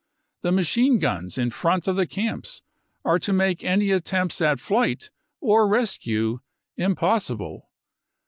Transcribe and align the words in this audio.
The 0.41 0.51
machine 0.51 0.97
guns 0.97 1.37
in 1.37 1.51
front 1.51 1.87
of 1.87 1.95
the 1.95 2.07
camps 2.07 2.63
are 3.05 3.19
to 3.19 3.31
make 3.31 3.63
any 3.63 3.91
attempts 3.91 4.41
at 4.41 4.59
flight 4.59 5.11
or 5.39 5.67
rescue 5.67 6.39
impossible. 6.75 7.69